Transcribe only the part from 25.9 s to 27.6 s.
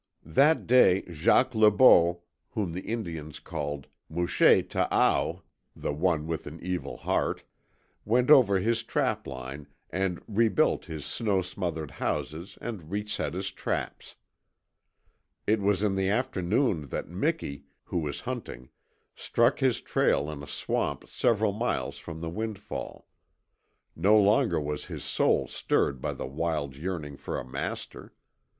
by the wild yearning for a